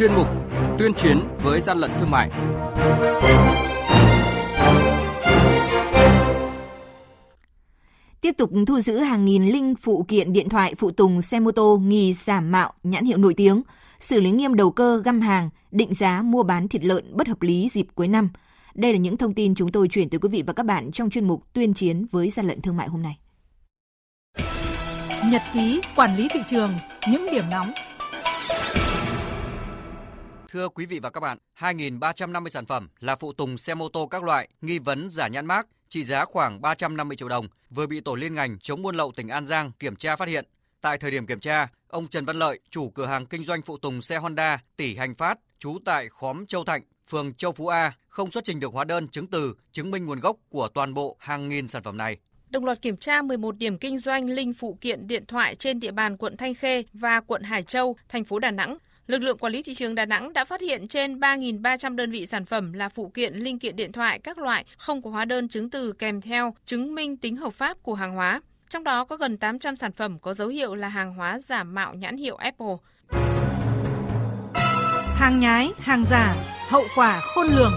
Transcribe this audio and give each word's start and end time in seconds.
chuyên 0.00 0.14
mục 0.14 0.28
Tuyên 0.78 0.94
chiến 0.94 1.20
với 1.42 1.60
gian 1.60 1.78
lận 1.78 1.90
thương 1.98 2.10
mại. 2.10 2.30
Tiếp 8.20 8.32
tục 8.38 8.50
thu 8.66 8.80
giữ 8.80 8.98
hàng 8.98 9.24
nghìn 9.24 9.48
linh 9.48 9.74
phụ 9.74 10.04
kiện 10.08 10.32
điện 10.32 10.48
thoại 10.48 10.74
phụ 10.74 10.90
tùng 10.90 11.22
xe 11.22 11.40
mô 11.40 11.52
tô 11.52 11.78
nghi 11.78 12.12
giả 12.12 12.40
mạo 12.40 12.72
nhãn 12.82 13.04
hiệu 13.04 13.18
nổi 13.18 13.34
tiếng, 13.34 13.62
xử 13.98 14.20
lý 14.20 14.30
nghiêm 14.30 14.54
đầu 14.54 14.70
cơ 14.70 15.02
găm 15.04 15.20
hàng, 15.20 15.50
định 15.70 15.94
giá 15.94 16.22
mua 16.22 16.42
bán 16.42 16.68
thịt 16.68 16.84
lợn 16.84 17.16
bất 17.16 17.28
hợp 17.28 17.42
lý 17.42 17.68
dịp 17.68 17.86
cuối 17.94 18.08
năm. 18.08 18.28
Đây 18.74 18.92
là 18.92 18.98
những 18.98 19.16
thông 19.16 19.34
tin 19.34 19.54
chúng 19.54 19.72
tôi 19.72 19.88
chuyển 19.88 20.08
tới 20.08 20.18
quý 20.18 20.28
vị 20.28 20.42
và 20.46 20.52
các 20.52 20.66
bạn 20.66 20.92
trong 20.92 21.10
chuyên 21.10 21.28
mục 21.28 21.42
Tuyên 21.52 21.74
chiến 21.74 22.06
với 22.10 22.30
gian 22.30 22.46
lận 22.46 22.60
thương 22.60 22.76
mại 22.76 22.88
hôm 22.88 23.02
nay. 23.02 23.18
Nhật 25.30 25.42
ký 25.54 25.80
quản 25.96 26.16
lý 26.16 26.28
thị 26.30 26.40
trường, 26.48 26.72
những 27.10 27.26
điểm 27.32 27.44
nóng. 27.50 27.72
Thưa 30.52 30.68
quý 30.68 30.86
vị 30.86 30.98
và 30.98 31.10
các 31.10 31.20
bạn, 31.20 31.38
2.350 31.58 32.48
sản 32.48 32.66
phẩm 32.66 32.88
là 33.00 33.16
phụ 33.16 33.32
tùng 33.32 33.58
xe 33.58 33.74
mô 33.74 33.88
tô 33.88 34.06
các 34.06 34.22
loại 34.22 34.48
nghi 34.60 34.78
vấn 34.78 35.10
giả 35.10 35.28
nhãn 35.28 35.46
mác 35.46 35.66
trị 35.88 36.04
giá 36.04 36.24
khoảng 36.24 36.60
350 36.60 37.16
triệu 37.16 37.28
đồng 37.28 37.48
vừa 37.70 37.86
bị 37.86 38.00
tổ 38.00 38.14
liên 38.14 38.34
ngành 38.34 38.58
chống 38.58 38.82
buôn 38.82 38.94
lậu 38.94 39.12
tỉnh 39.16 39.28
An 39.28 39.46
Giang 39.46 39.72
kiểm 39.78 39.96
tra 39.96 40.16
phát 40.16 40.28
hiện. 40.28 40.44
Tại 40.80 40.98
thời 40.98 41.10
điểm 41.10 41.26
kiểm 41.26 41.40
tra, 41.40 41.68
ông 41.88 42.08
Trần 42.08 42.24
Văn 42.24 42.36
Lợi, 42.36 42.60
chủ 42.70 42.90
cửa 42.90 43.06
hàng 43.06 43.26
kinh 43.26 43.44
doanh 43.44 43.62
phụ 43.62 43.78
tùng 43.78 44.02
xe 44.02 44.18
Honda 44.18 44.62
Tỷ 44.76 44.96
Hành 44.96 45.14
Phát, 45.14 45.38
trú 45.58 45.78
tại 45.84 46.08
khóm 46.08 46.46
Châu 46.46 46.64
Thạnh, 46.64 46.82
phường 47.08 47.34
Châu 47.34 47.52
Phú 47.52 47.66
A, 47.66 47.92
không 48.08 48.30
xuất 48.30 48.44
trình 48.44 48.60
được 48.60 48.72
hóa 48.72 48.84
đơn 48.84 49.08
chứng 49.08 49.26
từ 49.26 49.54
chứng 49.72 49.90
minh 49.90 50.06
nguồn 50.06 50.20
gốc 50.20 50.36
của 50.48 50.68
toàn 50.68 50.94
bộ 50.94 51.16
hàng 51.18 51.48
nghìn 51.48 51.68
sản 51.68 51.82
phẩm 51.82 51.96
này 51.96 52.16
đồng 52.50 52.64
loạt 52.64 52.82
kiểm 52.82 52.96
tra 52.96 53.22
11 53.22 53.58
điểm 53.58 53.78
kinh 53.78 53.98
doanh 53.98 54.30
linh 54.30 54.52
phụ 54.52 54.78
kiện 54.80 55.06
điện 55.06 55.26
thoại 55.26 55.54
trên 55.54 55.80
địa 55.80 55.90
bàn 55.90 56.16
quận 56.16 56.36
Thanh 56.36 56.54
Khê 56.54 56.84
và 56.92 57.20
quận 57.20 57.42
Hải 57.42 57.62
Châu, 57.62 57.96
thành 58.08 58.24
phố 58.24 58.38
Đà 58.38 58.50
Nẵng. 58.50 58.76
Lực 59.10 59.22
lượng 59.22 59.38
quản 59.38 59.52
lý 59.52 59.62
thị 59.62 59.74
trường 59.74 59.94
Đà 59.94 60.04
Nẵng 60.04 60.32
đã 60.32 60.44
phát 60.44 60.60
hiện 60.60 60.88
trên 60.88 61.20
3.300 61.20 61.96
đơn 61.96 62.10
vị 62.10 62.26
sản 62.26 62.46
phẩm 62.46 62.72
là 62.72 62.88
phụ 62.88 63.08
kiện 63.08 63.34
linh 63.34 63.58
kiện 63.58 63.76
điện 63.76 63.92
thoại 63.92 64.18
các 64.18 64.38
loại 64.38 64.64
không 64.78 65.02
có 65.02 65.10
hóa 65.10 65.24
đơn 65.24 65.48
chứng 65.48 65.70
từ 65.70 65.92
kèm 65.92 66.20
theo 66.20 66.54
chứng 66.64 66.94
minh 66.94 67.16
tính 67.16 67.36
hợp 67.36 67.54
pháp 67.54 67.82
của 67.82 67.94
hàng 67.94 68.14
hóa. 68.14 68.42
Trong 68.68 68.84
đó 68.84 69.04
có 69.04 69.16
gần 69.16 69.38
800 69.38 69.76
sản 69.76 69.92
phẩm 69.92 70.18
có 70.18 70.34
dấu 70.34 70.48
hiệu 70.48 70.74
là 70.74 70.88
hàng 70.88 71.14
hóa 71.14 71.38
giả 71.38 71.64
mạo 71.64 71.94
nhãn 71.94 72.16
hiệu 72.16 72.36
Apple. 72.36 72.76
Hàng 75.14 75.40
nhái, 75.40 75.70
hàng 75.78 76.04
giả, 76.10 76.36
hậu 76.68 76.84
quả 76.96 77.20
khôn 77.20 77.46
lường. 77.46 77.72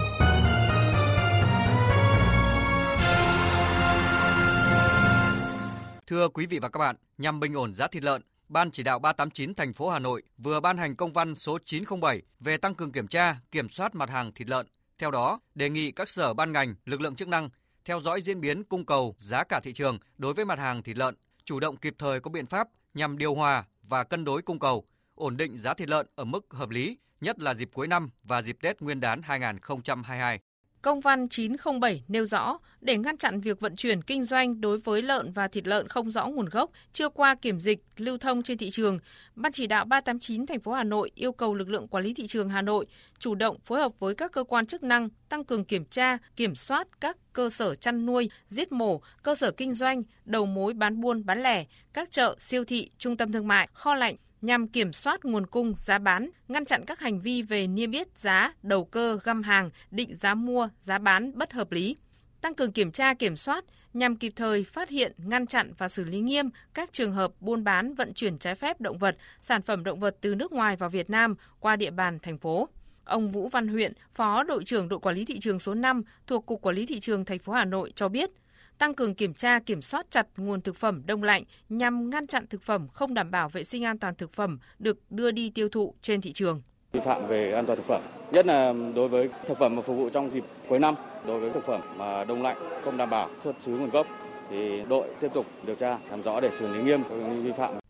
Thưa 6.06 6.28
quý 6.28 6.46
vị 6.46 6.58
và 6.58 6.68
các 6.68 6.78
bạn, 6.78 6.96
nhằm 7.18 7.40
bình 7.40 7.54
ổn 7.54 7.74
giá 7.74 7.86
thịt 7.86 8.04
lợn, 8.04 8.22
Ban 8.54 8.70
chỉ 8.70 8.82
đạo 8.82 8.98
389 8.98 9.54
thành 9.54 9.72
phố 9.72 9.90
Hà 9.90 9.98
Nội 9.98 10.22
vừa 10.38 10.60
ban 10.60 10.76
hành 10.76 10.96
công 10.96 11.12
văn 11.12 11.34
số 11.34 11.58
907 11.64 12.22
về 12.40 12.56
tăng 12.56 12.74
cường 12.74 12.92
kiểm 12.92 13.06
tra, 13.06 13.36
kiểm 13.50 13.68
soát 13.68 13.94
mặt 13.94 14.10
hàng 14.10 14.32
thịt 14.32 14.48
lợn. 14.48 14.66
Theo 14.98 15.10
đó, 15.10 15.40
đề 15.54 15.70
nghị 15.70 15.92
các 15.92 16.08
sở 16.08 16.34
ban 16.34 16.52
ngành, 16.52 16.74
lực 16.84 17.00
lượng 17.00 17.16
chức 17.16 17.28
năng 17.28 17.48
theo 17.84 18.00
dõi 18.00 18.20
diễn 18.20 18.40
biến 18.40 18.64
cung 18.64 18.86
cầu, 18.86 19.14
giá 19.18 19.44
cả 19.44 19.60
thị 19.60 19.72
trường 19.72 19.98
đối 20.18 20.34
với 20.34 20.44
mặt 20.44 20.58
hàng 20.58 20.82
thịt 20.82 20.96
lợn, 20.96 21.14
chủ 21.44 21.60
động 21.60 21.76
kịp 21.76 21.94
thời 21.98 22.20
có 22.20 22.30
biện 22.30 22.46
pháp 22.46 22.68
nhằm 22.94 23.18
điều 23.18 23.34
hòa 23.34 23.64
và 23.82 24.04
cân 24.04 24.24
đối 24.24 24.42
cung 24.42 24.58
cầu, 24.58 24.84
ổn 25.14 25.36
định 25.36 25.58
giá 25.58 25.74
thịt 25.74 25.88
lợn 25.88 26.06
ở 26.14 26.24
mức 26.24 26.46
hợp 26.50 26.70
lý, 26.70 26.98
nhất 27.20 27.40
là 27.40 27.54
dịp 27.54 27.70
cuối 27.72 27.88
năm 27.88 28.10
và 28.22 28.42
dịp 28.42 28.56
Tết 28.60 28.80
Nguyên 28.80 29.00
đán 29.00 29.22
2022. 29.22 30.40
Công 30.84 31.00
văn 31.00 31.28
907 31.28 32.02
nêu 32.08 32.24
rõ, 32.24 32.58
để 32.80 32.96
ngăn 32.96 33.16
chặn 33.16 33.40
việc 33.40 33.60
vận 33.60 33.76
chuyển 33.76 34.02
kinh 34.02 34.24
doanh 34.24 34.60
đối 34.60 34.78
với 34.78 35.02
lợn 35.02 35.32
và 35.32 35.48
thịt 35.48 35.66
lợn 35.66 35.88
không 35.88 36.10
rõ 36.10 36.26
nguồn 36.26 36.48
gốc 36.48 36.70
chưa 36.92 37.08
qua 37.08 37.34
kiểm 37.34 37.60
dịch 37.60 37.78
lưu 37.96 38.18
thông 38.18 38.42
trên 38.42 38.58
thị 38.58 38.70
trường, 38.70 38.98
Ban 39.34 39.52
chỉ 39.52 39.66
đạo 39.66 39.84
389 39.84 40.46
thành 40.46 40.60
phố 40.60 40.72
Hà 40.72 40.84
Nội 40.84 41.10
yêu 41.14 41.32
cầu 41.32 41.54
lực 41.54 41.68
lượng 41.68 41.88
quản 41.88 42.04
lý 42.04 42.14
thị 42.14 42.26
trường 42.26 42.48
Hà 42.48 42.62
Nội 42.62 42.86
chủ 43.18 43.34
động 43.34 43.56
phối 43.64 43.78
hợp 43.80 43.92
với 43.98 44.14
các 44.14 44.32
cơ 44.32 44.44
quan 44.44 44.66
chức 44.66 44.82
năng 44.82 45.08
tăng 45.28 45.44
cường 45.44 45.64
kiểm 45.64 45.84
tra, 45.84 46.18
kiểm 46.36 46.54
soát 46.54 46.88
các 47.00 47.16
cơ 47.32 47.50
sở 47.50 47.74
chăn 47.74 48.06
nuôi, 48.06 48.30
giết 48.48 48.72
mổ, 48.72 49.00
cơ 49.22 49.34
sở 49.34 49.50
kinh 49.50 49.72
doanh, 49.72 50.02
đầu 50.24 50.46
mối 50.46 50.72
bán 50.72 51.00
buôn 51.00 51.26
bán 51.26 51.42
lẻ, 51.42 51.64
các 51.92 52.10
chợ, 52.10 52.36
siêu 52.40 52.64
thị, 52.64 52.90
trung 52.98 53.16
tâm 53.16 53.32
thương 53.32 53.48
mại, 53.48 53.68
kho 53.72 53.94
lạnh, 53.94 54.16
nhằm 54.44 54.68
kiểm 54.68 54.92
soát 54.92 55.24
nguồn 55.24 55.46
cung, 55.46 55.74
giá 55.76 55.98
bán, 55.98 56.30
ngăn 56.48 56.64
chặn 56.64 56.84
các 56.86 57.00
hành 57.00 57.20
vi 57.20 57.42
về 57.42 57.66
niêm 57.66 57.90
yết 57.90 58.18
giá, 58.18 58.52
đầu 58.62 58.84
cơ, 58.84 59.18
găm 59.24 59.42
hàng, 59.42 59.70
định 59.90 60.14
giá 60.14 60.34
mua, 60.34 60.68
giá 60.80 60.98
bán 60.98 61.38
bất 61.38 61.52
hợp 61.52 61.72
lý. 61.72 61.96
Tăng 62.40 62.54
cường 62.54 62.72
kiểm 62.72 62.90
tra 62.90 63.14
kiểm 63.14 63.36
soát 63.36 63.64
nhằm 63.94 64.16
kịp 64.16 64.32
thời 64.36 64.64
phát 64.64 64.88
hiện, 64.88 65.12
ngăn 65.16 65.46
chặn 65.46 65.72
và 65.78 65.88
xử 65.88 66.04
lý 66.04 66.20
nghiêm 66.20 66.50
các 66.74 66.92
trường 66.92 67.12
hợp 67.12 67.32
buôn 67.40 67.64
bán 67.64 67.94
vận 67.94 68.12
chuyển 68.12 68.38
trái 68.38 68.54
phép 68.54 68.80
động 68.80 68.98
vật, 68.98 69.16
sản 69.40 69.62
phẩm 69.62 69.84
động 69.84 70.00
vật 70.00 70.16
từ 70.20 70.34
nước 70.34 70.52
ngoài 70.52 70.76
vào 70.76 70.90
Việt 70.90 71.10
Nam 71.10 71.34
qua 71.60 71.76
địa 71.76 71.90
bàn 71.90 72.18
thành 72.18 72.38
phố. 72.38 72.68
Ông 73.04 73.30
Vũ 73.30 73.48
Văn 73.48 73.68
Huyện, 73.68 73.92
Phó 74.14 74.42
đội 74.42 74.64
trưởng 74.64 74.88
đội 74.88 74.98
quản 75.00 75.14
lý 75.14 75.24
thị 75.24 75.38
trường 75.40 75.58
số 75.58 75.74
5 75.74 76.02
thuộc 76.26 76.46
Cục 76.46 76.62
Quản 76.62 76.76
lý 76.76 76.86
thị 76.86 77.00
trường 77.00 77.24
thành 77.24 77.38
phố 77.38 77.52
Hà 77.52 77.64
Nội 77.64 77.92
cho 77.94 78.08
biết, 78.08 78.30
tăng 78.78 78.94
cường 78.94 79.14
kiểm 79.14 79.34
tra 79.34 79.58
kiểm 79.58 79.82
soát 79.82 80.06
chặt 80.10 80.26
nguồn 80.36 80.60
thực 80.60 80.76
phẩm 80.76 81.02
đông 81.06 81.22
lạnh 81.22 81.42
nhằm 81.68 82.10
ngăn 82.10 82.26
chặn 82.26 82.46
thực 82.46 82.62
phẩm 82.62 82.88
không 82.88 83.14
đảm 83.14 83.30
bảo 83.30 83.48
vệ 83.48 83.64
sinh 83.64 83.84
an 83.84 83.98
toàn 83.98 84.14
thực 84.14 84.32
phẩm 84.32 84.58
được 84.78 84.98
đưa 85.10 85.30
đi 85.30 85.50
tiêu 85.50 85.68
thụ 85.68 85.94
trên 86.02 86.20
thị 86.20 86.32
trường. 86.32 86.62
Vi 86.92 87.00
phạm 87.00 87.26
về 87.26 87.52
an 87.52 87.66
toàn 87.66 87.76
thực 87.78 87.86
phẩm, 87.86 88.02
nhất 88.32 88.46
là 88.46 88.74
đối 88.94 89.08
với 89.08 89.28
thực 89.46 89.58
phẩm 89.58 89.76
mà 89.76 89.82
phục 89.82 89.96
vụ 89.96 90.10
trong 90.10 90.30
dịp 90.30 90.44
cuối 90.68 90.78
năm, 90.78 90.94
đối 91.26 91.40
với 91.40 91.50
thực 91.50 91.64
phẩm 91.64 91.80
mà 91.96 92.24
đông 92.24 92.42
lạnh 92.42 92.56
không 92.84 92.96
đảm 92.96 93.10
bảo 93.10 93.30
xuất 93.40 93.56
xứ 93.60 93.72
nguồn 93.72 93.90
gốc 93.90 94.06
thì 94.50 94.82
đội 94.88 95.08
tiếp 95.20 95.28
tục 95.34 95.46
điều 95.66 95.76
tra 95.76 95.98
làm 96.10 96.22
rõ 96.22 96.40
để 96.40 96.50
xử 96.52 96.74
lý 96.74 96.82
nghiêm 96.82 97.02
các 97.02 97.16
vi 97.42 97.52
phạm 97.52 97.83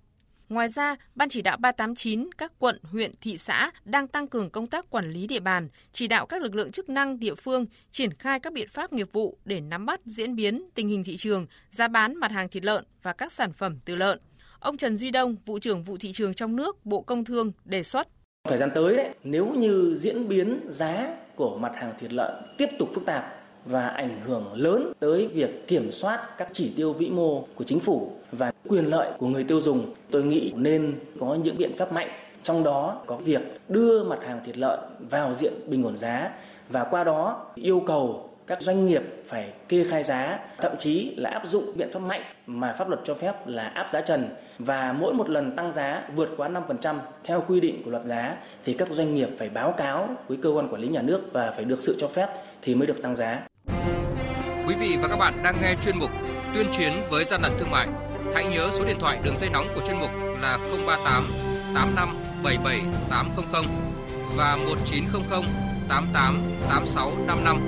Ngoài 0.48 0.68
ra, 0.68 0.96
Ban 1.14 1.28
chỉ 1.28 1.42
đạo 1.42 1.56
389 1.56 2.28
các 2.38 2.52
quận, 2.58 2.78
huyện, 2.82 3.12
thị 3.20 3.36
xã 3.36 3.70
đang 3.84 4.08
tăng 4.08 4.28
cường 4.28 4.50
công 4.50 4.66
tác 4.66 4.90
quản 4.90 5.10
lý 5.10 5.26
địa 5.26 5.40
bàn, 5.40 5.68
chỉ 5.92 6.06
đạo 6.06 6.26
các 6.26 6.42
lực 6.42 6.54
lượng 6.54 6.72
chức 6.72 6.88
năng 6.88 7.18
địa 7.18 7.34
phương 7.34 7.66
triển 7.90 8.12
khai 8.14 8.40
các 8.40 8.52
biện 8.52 8.68
pháp 8.68 8.92
nghiệp 8.92 9.12
vụ 9.12 9.38
để 9.44 9.60
nắm 9.60 9.86
bắt 9.86 10.00
diễn 10.04 10.36
biến 10.36 10.62
tình 10.74 10.88
hình 10.88 11.04
thị 11.04 11.16
trường, 11.16 11.46
giá 11.70 11.88
bán 11.88 12.16
mặt 12.16 12.32
hàng 12.32 12.48
thịt 12.48 12.64
lợn 12.64 12.84
và 13.02 13.12
các 13.12 13.32
sản 13.32 13.52
phẩm 13.52 13.78
từ 13.84 13.96
lợn. 13.96 14.18
Ông 14.58 14.76
Trần 14.76 14.96
Duy 14.96 15.10
Đông, 15.10 15.36
vụ 15.44 15.58
trưởng 15.58 15.82
vụ 15.82 15.96
thị 16.00 16.12
trường 16.12 16.34
trong 16.34 16.56
nước, 16.56 16.86
Bộ 16.86 17.00
Công 17.02 17.24
Thương 17.24 17.52
đề 17.64 17.82
xuất 17.82 18.08
Thời 18.48 18.58
gian 18.58 18.70
tới 18.74 18.96
đấy, 18.96 19.08
nếu 19.24 19.46
như 19.46 19.94
diễn 19.96 20.28
biến 20.28 20.60
giá 20.68 21.16
của 21.36 21.58
mặt 21.58 21.72
hàng 21.76 21.94
thịt 21.98 22.12
lợn 22.12 22.34
tiếp 22.58 22.68
tục 22.78 22.90
phức 22.94 23.06
tạp 23.06 23.44
và 23.64 23.88
ảnh 23.88 24.20
hưởng 24.20 24.52
lớn 24.52 24.92
tới 25.00 25.28
việc 25.28 25.68
kiểm 25.68 25.90
soát 25.90 26.28
các 26.38 26.48
chỉ 26.52 26.72
tiêu 26.76 26.92
vĩ 26.92 27.08
mô 27.08 27.40
của 27.54 27.64
chính 27.64 27.80
phủ 27.80 28.12
và 28.32 28.52
quyền 28.68 28.84
lợi 28.84 29.08
của 29.18 29.26
người 29.26 29.44
tiêu 29.44 29.60
dùng 29.60 29.94
tôi 30.10 30.22
nghĩ 30.22 30.52
nên 30.56 30.94
có 31.20 31.36
những 31.42 31.58
biện 31.58 31.76
pháp 31.78 31.92
mạnh 31.92 32.08
trong 32.42 32.64
đó 32.64 33.02
có 33.06 33.16
việc 33.16 33.40
đưa 33.68 34.04
mặt 34.04 34.18
hàng 34.26 34.40
thịt 34.44 34.58
lợn 34.58 34.78
vào 35.10 35.34
diện 35.34 35.52
bình 35.66 35.84
ổn 35.84 35.96
giá 35.96 36.30
và 36.68 36.84
qua 36.84 37.04
đó 37.04 37.46
yêu 37.54 37.82
cầu 37.86 38.30
các 38.46 38.62
doanh 38.62 38.86
nghiệp 38.86 39.02
phải 39.26 39.52
kê 39.68 39.84
khai 39.90 40.02
giá, 40.02 40.38
thậm 40.58 40.72
chí 40.78 41.14
là 41.16 41.30
áp 41.30 41.46
dụng 41.46 41.64
biện 41.74 41.88
pháp 41.92 41.98
mạnh 41.98 42.22
mà 42.46 42.72
pháp 42.78 42.88
luật 42.88 43.00
cho 43.04 43.14
phép 43.14 43.46
là 43.46 43.68
áp 43.68 43.88
giá 43.90 44.00
trần 44.00 44.28
và 44.58 44.92
mỗi 44.92 45.14
một 45.14 45.30
lần 45.30 45.56
tăng 45.56 45.72
giá 45.72 46.02
vượt 46.14 46.28
quá 46.36 46.48
5% 46.48 46.96
theo 47.24 47.44
quy 47.48 47.60
định 47.60 47.82
của 47.84 47.90
luật 47.90 48.04
giá 48.04 48.36
thì 48.64 48.72
các 48.72 48.88
doanh 48.88 49.14
nghiệp 49.14 49.28
phải 49.38 49.48
báo 49.48 49.72
cáo 49.72 50.08
với 50.28 50.38
cơ 50.42 50.50
quan 50.50 50.68
quản 50.68 50.82
lý 50.82 50.88
nhà 50.88 51.02
nước 51.02 51.20
và 51.32 51.50
phải 51.50 51.64
được 51.64 51.80
sự 51.80 51.96
cho 51.98 52.08
phép 52.08 52.28
thì 52.62 52.74
mới 52.74 52.86
được 52.86 53.02
tăng 53.02 53.14
giá. 53.14 53.46
Quý 54.68 54.74
vị 54.80 54.96
và 55.02 55.08
các 55.08 55.16
bạn 55.16 55.34
đang 55.44 55.54
nghe 55.62 55.74
chuyên 55.84 55.98
mục 55.98 56.10
Tuyên 56.54 56.66
chiến 56.72 56.92
với 57.10 57.24
gian 57.24 57.42
lận 57.42 57.52
thương 57.58 57.70
mại. 57.70 57.88
Hãy 58.34 58.48
nhớ 58.48 58.70
số 58.72 58.84
điện 58.84 58.96
thoại 59.00 59.18
đường 59.24 59.36
dây 59.38 59.50
nóng 59.50 59.66
của 59.74 59.80
chuyên 59.86 59.98
mục 59.98 60.10
là 60.40 60.58
038 60.86 61.24
85 61.74 62.08
77 62.42 62.82
800 63.10 63.64
và 64.36 64.56
1900 64.56 65.42
88 65.88 66.42
86 66.68 67.12
55. 67.26 67.60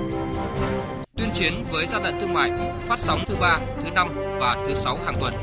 Tuyên 1.17 1.29
chiến 1.35 1.63
với 1.71 1.85
gian 1.85 2.03
lận 2.03 2.19
thương 2.19 2.33
mại 2.33 2.51
phát 2.81 2.99
sóng 2.99 3.19
thứ 3.27 3.35
ba, 3.39 3.59
thứ 3.83 3.89
năm 3.89 4.09
và 4.39 4.65
thứ 4.67 4.73
sáu 4.73 4.97
hàng 5.05 5.15
tuần. 5.19 5.33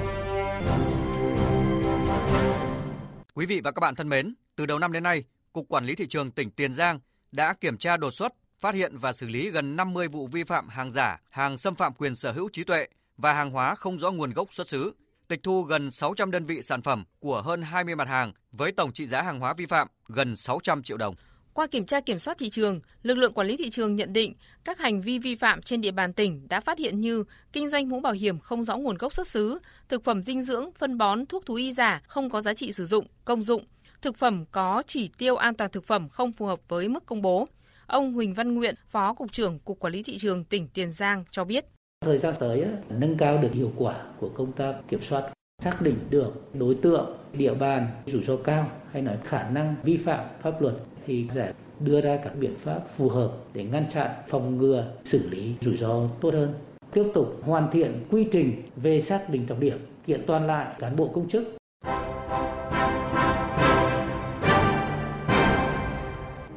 Quý 3.34 3.46
vị 3.46 3.60
và 3.64 3.72
các 3.72 3.80
bạn 3.80 3.94
thân 3.94 4.08
mến, 4.08 4.34
từ 4.56 4.66
đầu 4.66 4.78
năm 4.78 4.92
đến 4.92 5.02
nay, 5.02 5.24
Cục 5.52 5.68
Quản 5.68 5.84
lý 5.84 5.94
thị 5.94 6.06
trường 6.06 6.30
tỉnh 6.30 6.50
Tiền 6.50 6.74
Giang 6.74 7.00
đã 7.32 7.54
kiểm 7.54 7.76
tra 7.76 7.96
đột 7.96 8.14
xuất 8.14 8.32
phát 8.58 8.74
hiện 8.74 8.98
và 8.98 9.12
xử 9.12 9.28
lý 9.28 9.50
gần 9.50 9.76
50 9.76 10.08
vụ 10.08 10.26
vi 10.26 10.44
phạm 10.44 10.68
hàng 10.68 10.90
giả, 10.90 11.20
hàng 11.30 11.58
xâm 11.58 11.74
phạm 11.74 11.92
quyền 11.92 12.16
sở 12.16 12.32
hữu 12.32 12.48
trí 12.52 12.64
tuệ 12.64 12.86
và 13.16 13.32
hàng 13.32 13.50
hóa 13.50 13.74
không 13.74 13.98
rõ 13.98 14.10
nguồn 14.10 14.32
gốc 14.32 14.54
xuất 14.54 14.68
xứ, 14.68 14.92
tịch 15.28 15.40
thu 15.42 15.62
gần 15.62 15.90
600 15.90 16.30
đơn 16.30 16.46
vị 16.46 16.62
sản 16.62 16.82
phẩm 16.82 17.04
của 17.18 17.42
hơn 17.42 17.62
20 17.62 17.94
mặt 17.94 18.08
hàng 18.08 18.32
với 18.52 18.72
tổng 18.72 18.92
trị 18.92 19.06
giá 19.06 19.22
hàng 19.22 19.40
hóa 19.40 19.54
vi 19.54 19.66
phạm 19.66 19.88
gần 20.08 20.36
600 20.36 20.82
triệu 20.82 20.96
đồng. 20.96 21.14
Qua 21.54 21.66
kiểm 21.66 21.86
tra 21.86 22.00
kiểm 22.00 22.18
soát 22.18 22.38
thị 22.38 22.50
trường, 22.50 22.80
lực 23.02 23.14
lượng 23.14 23.32
quản 23.32 23.46
lý 23.46 23.56
thị 23.56 23.70
trường 23.70 23.96
nhận 23.96 24.12
định 24.12 24.34
các 24.64 24.78
hành 24.78 25.00
vi 25.00 25.18
vi 25.18 25.34
phạm 25.34 25.62
trên 25.62 25.80
địa 25.80 25.90
bàn 25.90 26.12
tỉnh 26.12 26.48
đã 26.48 26.60
phát 26.60 26.78
hiện 26.78 27.00
như 27.00 27.24
kinh 27.52 27.68
doanh 27.68 27.88
mũ 27.88 28.00
bảo 28.00 28.12
hiểm 28.12 28.38
không 28.38 28.64
rõ 28.64 28.76
nguồn 28.76 28.98
gốc 28.98 29.12
xuất 29.12 29.26
xứ, 29.28 29.58
thực 29.88 30.04
phẩm 30.04 30.22
dinh 30.22 30.42
dưỡng, 30.42 30.70
phân 30.78 30.98
bón, 30.98 31.26
thuốc 31.26 31.46
thú 31.46 31.54
y 31.54 31.72
giả 31.72 32.02
không 32.06 32.30
có 32.30 32.40
giá 32.40 32.54
trị 32.54 32.72
sử 32.72 32.84
dụng, 32.86 33.06
công 33.24 33.42
dụng, 33.42 33.64
thực 34.02 34.16
phẩm 34.16 34.44
có 34.50 34.82
chỉ 34.86 35.10
tiêu 35.18 35.36
an 35.36 35.54
toàn 35.54 35.70
thực 35.70 35.84
phẩm 35.84 36.08
không 36.08 36.32
phù 36.32 36.46
hợp 36.46 36.60
với 36.68 36.88
mức 36.88 37.06
công 37.06 37.22
bố. 37.22 37.46
Ông 37.86 38.12
Huỳnh 38.12 38.34
Văn 38.34 38.54
Nguyện, 38.54 38.74
Phó 38.90 39.14
Cục 39.14 39.32
trưởng 39.32 39.58
Cục 39.58 39.78
Quản 39.78 39.92
lý 39.92 40.02
Thị 40.02 40.18
trường 40.18 40.44
tỉnh 40.44 40.68
Tiền 40.68 40.90
Giang 40.90 41.24
cho 41.30 41.44
biết. 41.44 41.64
Thời 42.04 42.18
gian 42.18 42.34
tới, 42.38 42.64
nâng 42.88 43.16
cao 43.16 43.38
được 43.38 43.52
hiệu 43.52 43.72
quả 43.76 43.94
của 44.20 44.28
công 44.34 44.52
tác 44.52 44.74
kiểm 44.88 45.02
soát, 45.02 45.24
xác 45.62 45.82
định 45.82 45.96
được 46.10 46.32
đối 46.54 46.74
tượng 46.74 47.16
địa 47.32 47.54
bàn 47.54 47.86
rủi 48.06 48.24
ro 48.24 48.36
cao 48.36 48.66
hay 48.92 49.02
nói 49.02 49.16
khả 49.24 49.50
năng 49.50 49.74
vi 49.82 49.96
phạm 49.96 50.24
pháp 50.42 50.62
luật 50.62 50.74
thì 51.06 51.26
sẽ 51.34 51.52
đưa 51.80 52.00
ra 52.00 52.16
các 52.16 52.32
biện 52.40 52.54
pháp 52.64 52.80
phù 52.96 53.08
hợp 53.08 53.32
để 53.54 53.64
ngăn 53.64 53.86
chặn, 53.90 54.10
phòng 54.28 54.58
ngừa, 54.58 54.86
xử 55.04 55.28
lý 55.30 55.54
rủi 55.60 55.76
ro 55.76 56.00
tốt 56.20 56.34
hơn. 56.34 56.54
Tiếp 56.92 57.04
tục 57.14 57.40
hoàn 57.42 57.70
thiện 57.70 57.92
quy 58.10 58.26
trình 58.32 58.62
về 58.76 59.00
xác 59.00 59.30
định 59.30 59.46
trọng 59.46 59.60
điểm, 59.60 59.78
kiện 60.06 60.26
toàn 60.26 60.46
lại 60.46 60.66
cán 60.78 60.96
bộ 60.96 61.08
công 61.08 61.28
chức. 61.28 61.56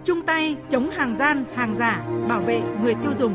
Chung 0.03 0.21
tay 0.25 0.55
chống 0.69 0.89
hàng 0.89 1.15
gian, 1.19 1.43
hàng 1.53 1.75
giả, 1.79 2.05
bảo 2.29 2.41
vệ 2.41 2.61
người 2.83 2.93
tiêu 2.93 3.11
dùng. 3.19 3.33